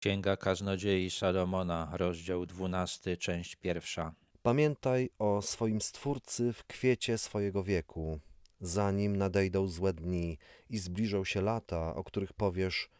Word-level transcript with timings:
Księga 0.00 0.36
Kaznodziei 0.36 1.10
Salomona, 1.10 1.88
rozdział 1.92 2.46
12, 2.46 3.16
część 3.16 3.56
pierwsza. 3.56 4.14
Pamiętaj 4.42 5.10
o 5.18 5.42
swoim 5.42 5.80
Stwórcy 5.80 6.52
w 6.52 6.64
kwiecie 6.64 7.18
swojego 7.18 7.64
wieku, 7.64 8.20
zanim 8.60 9.16
nadejdą 9.16 9.66
złe 9.66 9.92
dni 9.92 10.38
i 10.70 10.78
zbliżą 10.78 11.24
się 11.24 11.40
lata, 11.40 11.94
o 11.94 12.04
których 12.04 12.32
powiesz, 12.32 12.90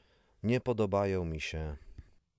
nie 0.43 0.61
podobają 0.61 1.25
mi 1.25 1.41
się. 1.41 1.77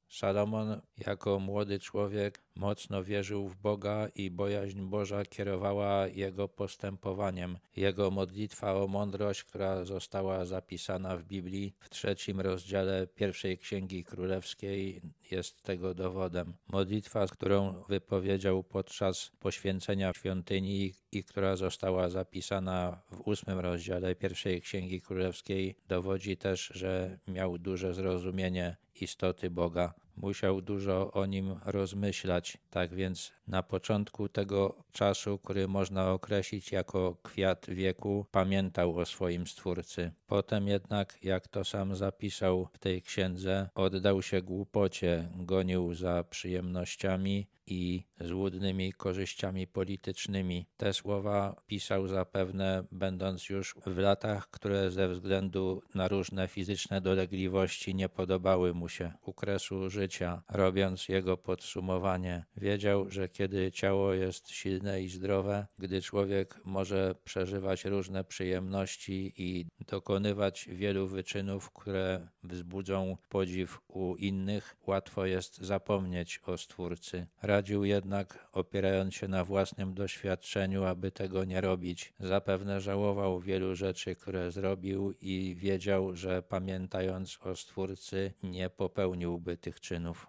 Salomon 0.10 0.82
jako 0.98 1.40
młody 1.40 1.80
człowiek 1.80 2.42
mocno 2.56 3.04
wierzył 3.04 3.48
w 3.48 3.56
Boga 3.56 4.08
i 4.16 4.32
bojaźń 4.32 4.82
Boża 4.82 5.26
kierowała 5.26 6.08
jego 6.08 6.48
postępowaniem. 6.48 7.58
Jego 7.76 8.12
modlitwa 8.12 8.76
o 8.76 8.88
mądrość, 8.88 9.44
która 9.44 9.86
została 9.86 10.46
zapisana 10.46 11.18
w 11.18 11.24
Biblii 11.24 11.74
w 11.80 11.90
trzecim 11.90 12.42
rozdziale 12.42 13.08
pierwszej 13.08 13.58
Księgi 13.58 14.04
Królewskiej 14.04 15.02
jest 15.32 15.64
tego 15.64 15.94
dowodem. 15.94 16.54
Modlitwa, 16.68 17.28
którą 17.28 17.84
wypowiedział 17.90 18.64
podczas 18.64 19.32
poświęcenia 19.40 20.14
świątyni 20.14 20.94
i 21.12 21.24
która 21.24 21.56
została 21.56 22.10
zapisana 22.10 23.02
w 23.12 23.28
ósmym 23.28 23.60
rozdziale 23.60 24.16
pierwszej 24.16 24.62
Księgi 24.62 25.02
Królewskiej 25.02 25.76
dowodzi 25.88 26.38
też, 26.38 26.72
że 26.76 27.20
miał 27.28 27.58
duże 27.58 27.94
zrozumienie 27.94 28.78
istoty 29.02 29.50
Boga 29.50 29.94
musiał 30.22 30.62
dużo 30.62 31.12
o 31.12 31.26
nim 31.26 31.56
rozmyślać. 31.66 32.58
Tak 32.70 32.96
więc 32.96 33.32
na 33.48 33.64
początku 33.64 34.30
tego 34.30 34.84
czasu, 34.92 35.38
który 35.38 35.68
można 35.68 36.12
określić 36.12 36.72
jako 36.72 37.18
kwiat 37.24 37.66
wieku, 37.70 38.26
pamiętał 38.32 38.98
o 38.98 39.06
swoim 39.06 39.48
Stwórcy. 39.48 40.12
Potem 40.28 40.68
jednak, 40.68 41.18
jak 41.24 41.48
to 41.48 41.64
sam 41.64 41.96
zapisał 41.96 42.68
w 42.74 42.78
tej 42.78 43.02
księdze, 43.02 43.70
oddał 43.76 44.22
się 44.22 44.42
głupocie, 44.42 45.30
gonił 45.36 45.94
za 45.94 46.24
przyjemnościami 46.24 47.48
i 47.70 48.04
złudnymi 48.20 48.94
korzyściami 48.94 49.68
politycznymi. 49.68 50.66
Te 50.78 50.94
słowa 50.94 51.62
pisał 51.68 52.08
zapewne, 52.08 52.84
będąc 52.92 53.50
już 53.50 53.76
w 53.86 53.98
latach, 53.98 54.50
które 54.50 54.92
ze 54.92 55.10
względu 55.10 55.82
na 55.96 56.08
różne 56.08 56.48
fizyczne 56.48 57.02
dolegliwości 57.02 57.96
nie 57.96 58.10
podobały 58.10 58.74
mu 58.74 58.90
się 58.90 59.12
u 59.22 59.34
kresu 59.34 59.90
życia. 59.90 60.44
Robiąc 60.50 61.10
jego 61.10 61.38
podsumowanie, 61.38 62.46
wiedział, 62.58 63.10
że 63.10 63.30
kiedy 63.30 63.72
ciało 63.72 64.14
jest 64.14 64.50
silne 64.50 65.02
i 65.02 65.10
zdrowe, 65.10 65.68
gdy 65.80 66.02
człowiek 66.02 66.62
może 66.66 67.16
przeżywać 67.24 67.86
różne 67.86 68.24
przyjemności 68.24 69.34
i 69.38 69.66
dokonywać 69.88 70.70
wielu 70.72 71.08
wyczynów, 71.08 71.72
które 71.72 72.28
wzbudzą 72.44 73.18
podziw 73.30 73.80
u 73.88 74.16
innych, 74.16 74.76
łatwo 74.88 75.26
jest 75.26 75.58
zapomnieć 75.58 76.40
o 76.46 76.58
Stwórcy. 76.58 77.28
Radził 77.60 77.86
jednak, 77.86 78.50
opierając 78.52 79.16
się 79.16 79.28
na 79.28 79.44
własnym 79.44 79.94
doświadczeniu, 79.94 80.84
aby 80.84 81.12
tego 81.12 81.44
nie 81.46 81.62
robić. 81.62 82.14
Zapewne 82.20 82.82
żałował 82.82 83.40
wielu 83.40 83.76
rzeczy, 83.76 84.16
które 84.16 84.52
zrobił 84.52 85.14
i 85.22 85.56
wiedział, 85.56 86.16
że 86.16 86.42
pamiętając 86.42 87.40
o 87.42 87.56
Stwórcy, 87.56 88.34
nie 88.44 88.70
popełniłby 88.70 89.58
tych 89.58 89.80
czynów. 89.80 90.28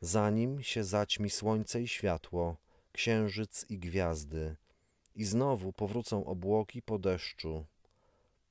Zanim 0.00 0.62
się 0.62 0.84
zaćmi 0.84 1.30
słońce 1.30 1.82
i 1.82 1.88
światło, 1.88 2.56
księżyc 2.92 3.66
i 3.68 3.78
gwiazdy, 3.78 4.56
i 5.14 5.24
znowu 5.24 5.72
powrócą 5.72 6.24
obłoki 6.24 6.82
po 6.82 6.98
deszczu, 6.98 7.66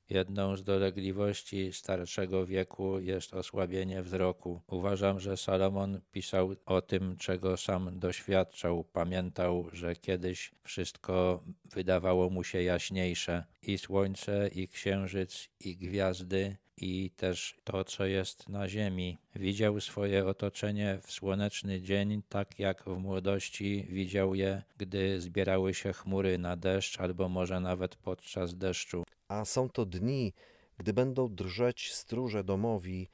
Jedną 0.10 0.58
z 0.58 0.64
dolegliwości 0.64 1.74
starszego 1.74 2.46
wieku 2.46 3.00
jest 3.00 3.34
osłabienie 3.34 4.02
wzroku. 4.02 4.62
Uważam, 4.68 5.20
że 5.20 5.38
Salomon 5.38 6.02
pisał 6.12 6.56
o 6.66 6.82
tym, 6.82 7.18
czego 7.18 7.58
sam 7.58 8.00
doświadczał. 8.00 8.84
Pamiętał, 8.84 9.70
że 9.74 9.96
kiedyś 9.96 10.52
wszystko 10.64 11.44
wydawało 11.66 12.30
mu 12.30 12.44
się 12.44 12.64
jaśniejsze 12.64 13.44
i 13.62 13.78
słońce, 13.78 14.48
i 14.48 14.68
księżyc, 14.68 15.50
i 15.60 15.78
gwiazdy, 15.78 16.58
i 16.78 17.12
też 17.18 17.56
to, 17.64 17.84
co 17.84 18.06
jest 18.06 18.50
na 18.50 18.70
ziemi. 18.70 19.18
Widział 19.36 19.82
swoje 19.82 20.26
otoczenie 20.26 21.00
w 21.04 21.12
słoneczny 21.12 21.82
dzień, 21.82 22.22
tak 22.30 22.60
jak 22.60 22.84
w 22.84 22.98
młodości 22.98 23.88
widział 23.90 24.36
je, 24.36 24.64
gdy 24.78 25.22
zbierały 25.22 25.74
się 25.74 25.94
chmury 25.94 26.38
na 26.38 26.56
deszcz, 26.56 27.00
albo 27.00 27.30
może 27.30 27.60
nawet 27.60 27.96
podczas 27.96 28.56
deszczu 28.56 29.04
a 29.28 29.46
są 29.46 29.70
to 29.70 29.86
dni, 29.86 30.34
gdy 30.78 30.94
będą 30.94 31.36
drżeć 31.36 31.94
stróże 31.94 32.44
domowi 32.44 33.10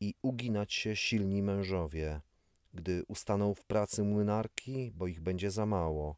i 0.00 0.14
uginać 0.22 0.74
się 0.74 0.96
silni 0.96 1.42
mężowie, 1.42 2.20
gdy 2.74 3.04
ustaną 3.08 3.54
w 3.54 3.64
pracy 3.64 4.04
młynarki, 4.04 4.92
bo 4.94 5.06
ich 5.06 5.20
będzie 5.20 5.50
za 5.50 5.66
mało, 5.66 6.16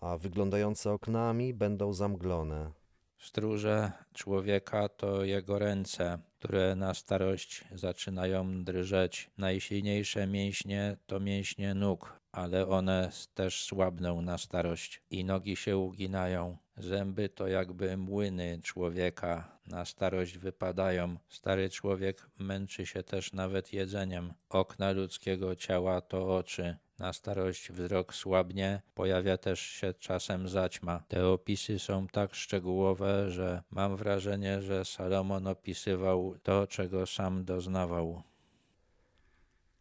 a 0.00 0.18
wyglądające 0.18 0.92
oknami 0.92 1.54
będą 1.54 1.92
zamglone. 1.92 2.72
Stróże 3.18 3.92
człowieka 4.14 4.88
to 4.88 5.24
jego 5.24 5.58
ręce, 5.58 6.18
które 6.38 6.74
na 6.74 6.94
starość 6.94 7.64
zaczynają 7.74 8.64
drżeć. 8.64 9.30
Najsilniejsze 9.38 10.26
mięśnie 10.26 10.96
to 11.06 11.20
mięśnie 11.20 11.74
nóg, 11.74 12.20
ale 12.32 12.68
one 12.68 13.10
też 13.34 13.62
słabną 13.64 14.20
na 14.20 14.38
starość 14.38 15.02
i 15.10 15.24
nogi 15.24 15.56
się 15.56 15.76
uginają. 15.76 16.56
Zęby 16.76 17.28
to 17.28 17.48
jakby 17.48 17.96
młyny 17.96 18.60
człowieka, 18.62 19.58
na 19.66 19.84
starość 19.84 20.38
wypadają. 20.38 21.16
Stary 21.28 21.70
człowiek 21.70 22.30
męczy 22.38 22.86
się 22.86 23.02
też 23.02 23.32
nawet 23.32 23.72
jedzeniem. 23.72 24.32
Okna 24.48 24.92
ludzkiego 24.92 25.56
ciała 25.56 26.00
to 26.00 26.36
oczy. 26.36 26.76
Na 26.98 27.12
starość 27.12 27.72
wzrok 27.72 28.14
słabnie, 28.14 28.82
pojawia 28.94 29.38
też 29.38 29.60
się 29.60 29.94
czasem 29.94 30.48
zaćma. 30.48 31.02
Te 31.08 31.28
opisy 31.28 31.78
są 31.78 32.06
tak 32.08 32.34
szczegółowe, 32.34 33.30
że 33.30 33.62
mam 33.70 33.96
wrażenie, 33.96 34.62
że 34.62 34.84
Salomon 34.84 35.46
opisywał 35.46 36.34
to, 36.42 36.66
czego 36.66 37.06
sam 37.06 37.44
doznawał. 37.44 38.22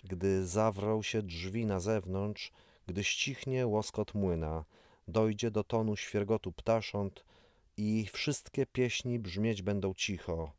Gdy 0.04 0.48
zawrą 0.48 1.02
się 1.02 1.22
drzwi 1.22 1.66
na 1.66 1.80
zewnątrz, 1.80 2.52
gdy 2.88 3.04
ścichnie 3.04 3.68
łoskot 3.68 4.14
młyna, 4.14 4.66
dojdzie 5.08 5.52
do 5.52 5.64
tonu 5.64 5.96
świergotu 5.96 6.52
ptasząt 6.52 7.26
i 7.78 8.08
wszystkie 8.14 8.66
pieśni 8.66 9.20
brzmieć 9.20 9.62
będą 9.62 9.94
cicho. 9.94 10.52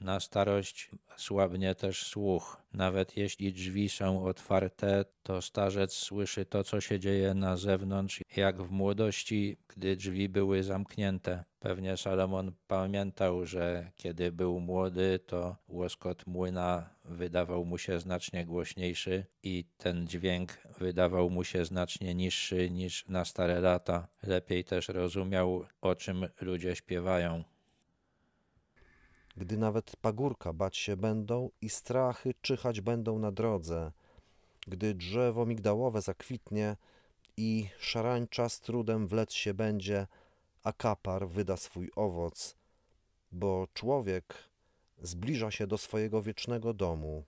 Na 0.00 0.20
starość 0.20 0.90
słabnie 1.16 1.74
też 1.74 2.06
słuch. 2.06 2.62
Nawet 2.72 3.16
jeśli 3.16 3.52
drzwi 3.52 3.88
są 3.88 4.24
otwarte, 4.24 5.04
to 5.22 5.42
starzec 5.42 5.92
słyszy 5.92 6.44
to, 6.44 6.64
co 6.64 6.80
się 6.80 7.00
dzieje 7.00 7.34
na 7.34 7.56
zewnątrz, 7.56 8.20
jak 8.36 8.62
w 8.62 8.70
młodości, 8.70 9.56
gdy 9.68 9.96
drzwi 9.96 10.28
były 10.28 10.62
zamknięte. 10.62 11.44
Pewnie 11.58 11.96
Salomon 11.96 12.52
pamiętał, 12.66 13.46
że 13.46 13.90
kiedy 13.96 14.32
był 14.32 14.60
młody, 14.60 15.18
to 15.26 15.56
łoskot 15.68 16.26
młyna 16.26 16.90
wydawał 17.04 17.64
mu 17.64 17.78
się 17.78 18.00
znacznie 18.00 18.46
głośniejszy 18.46 19.26
i 19.42 19.64
ten 19.78 20.06
dźwięk 20.06 20.58
wydawał 20.78 21.30
mu 21.30 21.44
się 21.44 21.64
znacznie 21.64 22.14
niższy 22.14 22.70
niż 22.70 23.08
na 23.08 23.24
stare 23.24 23.60
lata. 23.60 24.08
Lepiej 24.22 24.64
też 24.64 24.88
rozumiał, 24.88 25.66
o 25.80 25.94
czym 25.94 26.26
ludzie 26.40 26.76
śpiewają 26.76 27.44
gdy 29.36 29.56
nawet 29.56 29.96
pagórka 29.96 30.52
bać 30.52 30.76
się 30.76 30.96
będą 30.96 31.50
i 31.60 31.68
strachy 31.68 32.34
czyhać 32.40 32.80
będą 32.80 33.18
na 33.18 33.32
drodze, 33.32 33.92
gdy 34.66 34.94
drzewo 34.94 35.46
migdałowe 35.46 36.02
zakwitnie 36.02 36.76
i 37.36 37.68
szarańcza 37.78 38.48
z 38.48 38.60
trudem 38.60 39.08
wlec 39.08 39.32
się 39.32 39.54
będzie, 39.54 40.06
a 40.62 40.72
kapar 40.72 41.28
wyda 41.28 41.56
swój 41.56 41.90
owoc, 41.96 42.56
bo 43.32 43.66
człowiek 43.74 44.34
zbliża 45.02 45.50
się 45.50 45.66
do 45.66 45.78
swojego 45.78 46.22
wiecznego 46.22 46.74
domu, 46.74 47.24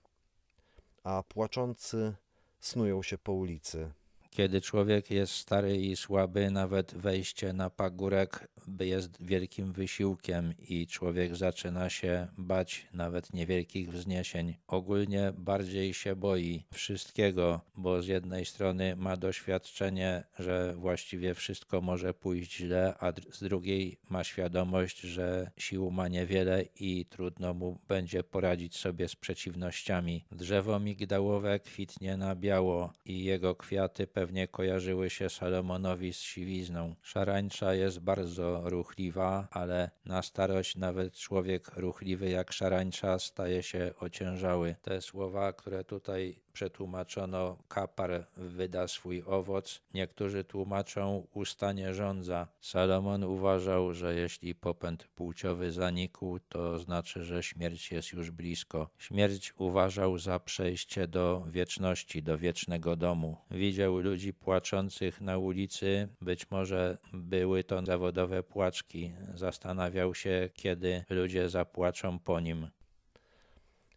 a 1.03 1.23
płaczący 1.23 2.15
snują 2.59 3.03
się 3.03 3.17
po 3.17 3.31
ulicy. 3.31 3.91
Kiedy 4.37 4.61
człowiek 4.61 5.11
jest 5.11 5.33
stary 5.33 5.77
i 5.77 5.95
słaby, 5.95 6.51
nawet 6.51 6.93
wejście 6.93 7.53
na 7.53 7.69
pagórek 7.69 8.47
jest 8.79 9.23
wielkim 9.23 9.73
wysiłkiem 9.73 10.53
i 10.69 10.87
człowiek 10.87 11.35
zaczyna 11.35 11.89
się 11.89 12.27
bać 12.37 12.87
nawet 12.93 13.33
niewielkich 13.33 13.91
wzniesień. 13.91 14.55
Ogólnie 14.67 15.33
bardziej 15.37 15.93
się 15.93 16.15
boi 16.15 16.63
wszystkiego, 16.73 17.61
bo 17.75 18.01
z 18.01 18.07
jednej 18.07 18.45
strony 18.45 18.95
ma 18.95 19.17
doświadczenie, 19.17 20.23
że 20.39 20.73
właściwie 20.77 21.33
wszystko 21.33 21.81
może 21.81 22.13
pójść 22.13 22.55
źle, 22.55 22.95
a 22.99 23.11
z 23.31 23.39
drugiej 23.39 23.97
ma 24.09 24.23
świadomość, 24.23 24.99
że 24.99 25.51
sił 25.57 25.91
ma 25.91 26.07
niewiele 26.07 26.63
i 26.75 27.05
trudno 27.05 27.53
mu 27.53 27.79
będzie 27.87 28.23
poradzić 28.23 28.75
sobie 28.75 29.07
z 29.07 29.15
przeciwnościami. 29.15 30.25
Drzewo 30.31 30.79
migdałowe 30.79 31.59
kwitnie 31.59 32.17
na 32.17 32.35
biało 32.35 32.93
i 33.05 33.23
jego 33.23 33.55
kwiaty 33.55 34.07
pewnie 34.07 34.26
pewnie 34.27 34.47
kojarzyły 34.47 35.09
się 35.09 35.29
Salomonowi 35.29 36.13
z 36.13 36.17
siwizną. 36.17 36.95
Szarańcza 37.01 37.73
jest 37.73 37.99
bardzo 37.99 38.69
ruchliwa, 38.69 39.47
ale 39.51 39.89
na 40.05 40.21
starość 40.21 40.75
nawet 40.75 41.13
człowiek 41.13 41.71
ruchliwy 41.75 42.29
jak 42.29 42.51
szarańcza 42.51 43.19
staje 43.19 43.63
się 43.63 43.93
ociężały. 43.99 44.75
Te 44.81 45.01
słowa, 45.01 45.53
które 45.53 45.83
tutaj 45.83 46.39
przetłumaczono 46.57 47.57
kapar 47.67 48.27
wyda 48.37 48.87
swój 48.87 49.23
owoc, 49.27 49.81
niektórzy 49.93 50.43
tłumaczą 50.43 51.27
ustanie 51.33 51.93
rządza. 51.93 52.47
Salomon 52.61 53.23
uważał, 53.23 53.93
że 53.93 54.15
jeśli 54.15 54.55
popęd 54.55 55.07
płciowy 55.07 55.71
zanikł, 55.71 56.39
to 56.49 56.79
znaczy, 56.79 57.23
że 57.23 57.43
śmierć 57.43 57.91
jest 57.91 58.11
już 58.11 58.31
blisko. 58.31 58.89
Śmierć 58.97 59.53
uważał 59.57 60.17
za 60.17 60.39
przejście 60.39 61.07
do 61.07 61.43
wieczności, 61.47 62.23
do 62.23 62.37
wiecznego 62.37 62.95
domu. 62.95 63.37
Widział 63.51 64.01
ludzi 64.07 64.33
płaczących 64.33 65.21
na 65.21 65.37
ulicy, 65.37 66.07
być 66.21 66.51
może 66.51 66.97
były 67.13 67.63
to 67.63 67.85
zawodowe 67.85 68.43
płaczki. 68.43 69.11
Zastanawiał 69.35 70.15
się, 70.15 70.49
kiedy 70.53 71.03
ludzie 71.09 71.49
zapłaczą 71.49 72.19
po 72.19 72.39
nim. 72.39 72.67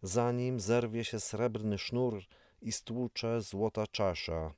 Zanim 0.02 0.60
zerwie 0.60 1.04
się 1.04 1.20
srebrny 1.20 1.78
sznur 1.78 2.22
i 2.62 2.72
stłucze 2.72 3.40
złota 3.40 3.86
czasza 3.86 4.54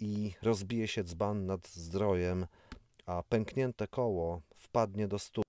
i 0.00 0.32
rozbije 0.42 0.88
się 0.88 1.04
dzban 1.04 1.46
nad 1.46 1.68
zdrojem, 1.68 2.46
a 3.06 3.22
pęknięte 3.22 3.88
koło 3.88 4.42
wpadnie 4.54 5.08
do 5.08 5.18
stóp. 5.18 5.44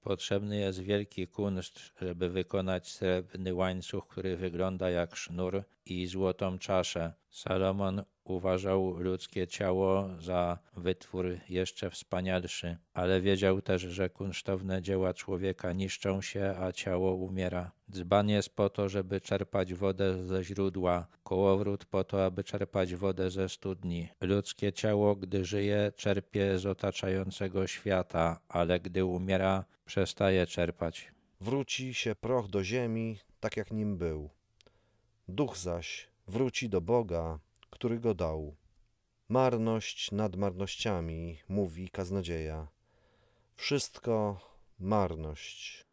Potrzebny 0.00 0.56
jest 0.56 0.80
wielki 0.80 1.28
kunszt, 1.28 1.80
żeby 2.00 2.28
wykonać 2.28 2.92
srebrny 2.92 3.54
łańcuch, 3.54 4.06
który 4.08 4.36
wygląda 4.36 4.90
jak 4.90 5.16
sznur 5.16 5.62
i 5.86 6.06
złotą 6.06 6.58
czaszę. 6.58 7.12
Salomon 7.30 8.02
uważał 8.26 8.96
ludzkie 8.96 9.46
ciało 9.46 10.08
za 10.20 10.58
wytwór 10.76 11.26
jeszcze 11.48 11.90
wspanialszy, 11.90 12.76
ale 12.94 13.20
wiedział 13.20 13.62
też, 13.62 13.82
że 13.82 14.10
kunsztowne 14.10 14.82
dzieła 14.82 15.14
człowieka 15.14 15.72
niszczą 15.72 16.22
się, 16.22 16.54
a 16.60 16.72
ciało 16.72 17.14
umiera. 17.14 17.72
Dzban 17.90 18.28
jest 18.28 18.56
po 18.56 18.70
to, 18.70 18.88
żeby 18.88 19.20
czerpać 19.20 19.74
wodę 19.74 20.26
ze 20.26 20.44
źródła, 20.44 21.06
kołowrót 21.22 21.84
po 21.84 22.04
to, 22.04 22.24
aby 22.24 22.44
czerpać 22.44 22.94
wodę 22.94 23.30
ze 23.30 23.48
studni. 23.48 24.08
Ludzkie 24.20 24.72
ciało, 24.72 25.16
gdy 25.16 25.44
żyje, 25.44 25.92
czerpie 25.96 26.58
z 26.58 26.66
otaczającego 26.66 27.66
świata, 27.66 28.40
ale 28.48 28.80
gdy 28.80 29.04
umiera, 29.04 29.64
przestaje 29.84 30.46
czerpać. 30.46 31.12
Wróci 31.40 31.94
się 31.94 32.14
proch 32.14 32.48
do 32.48 32.64
ziemi, 32.64 33.18
tak 33.40 33.56
jak 33.56 33.70
nim 33.70 33.98
był. 33.98 34.30
Duch 35.28 35.56
zaś 35.56 36.08
wróci 36.28 36.68
do 36.68 36.80
Boga, 36.80 37.38
który 37.70 38.00
go 38.00 38.14
dał. 38.14 38.56
Marność 39.28 40.12
nad 40.12 40.36
marnościami, 40.36 41.38
mówi 41.48 41.90
kaznodzieja. 41.90 42.68
Wszystko 43.56 44.40
marność. 44.78 45.85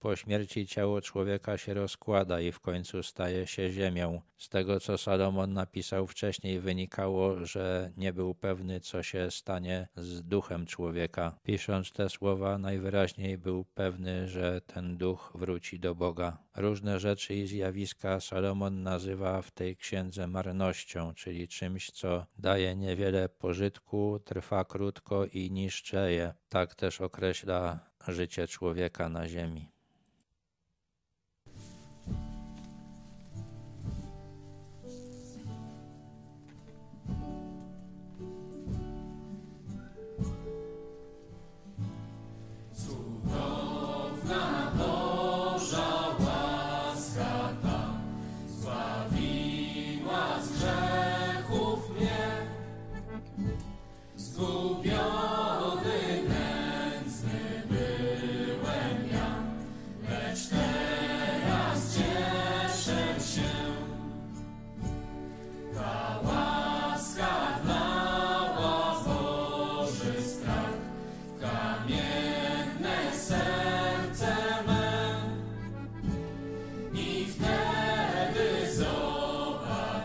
Po 0.00 0.16
śmierci 0.16 0.66
ciało 0.66 1.00
człowieka 1.00 1.58
się 1.58 1.74
rozkłada 1.74 2.40
i 2.40 2.52
w 2.52 2.60
końcu 2.60 3.02
staje 3.02 3.46
się 3.46 3.70
ziemią. 3.70 4.20
Z 4.38 4.48
tego, 4.48 4.80
co 4.80 4.98
Salomon 4.98 5.52
napisał 5.52 6.06
wcześniej, 6.06 6.60
wynikało, 6.60 7.46
że 7.46 7.92
nie 7.96 8.12
był 8.12 8.34
pewny, 8.34 8.80
co 8.80 9.02
się 9.02 9.30
stanie 9.30 9.88
z 9.96 10.22
duchem 10.22 10.66
człowieka. 10.66 11.36
Pisząc 11.42 11.92
te 11.92 12.08
słowa, 12.08 12.58
najwyraźniej 12.58 13.38
był 13.38 13.64
pewny, 13.64 14.28
że 14.28 14.60
ten 14.60 14.96
duch 14.96 15.32
wróci 15.34 15.80
do 15.80 15.94
Boga. 15.94 16.38
Różne 16.56 17.00
rzeczy 17.00 17.34
i 17.34 17.46
zjawiska 17.46 18.20
Salomon 18.20 18.82
nazywa 18.82 19.42
w 19.42 19.50
tej 19.50 19.76
księdze 19.76 20.26
marnością, 20.26 21.14
czyli 21.14 21.48
czymś, 21.48 21.90
co 21.90 22.26
daje 22.38 22.76
niewiele 22.76 23.28
pożytku, 23.28 24.20
trwa 24.24 24.64
krótko 24.64 25.26
i 25.26 25.50
niszczeje. 25.50 26.34
Tak 26.48 26.74
też 26.74 27.00
określa 27.00 27.90
życie 28.08 28.48
człowieka 28.48 29.08
na 29.08 29.28
ziemi. 29.28 29.79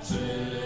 czy 0.08 0.65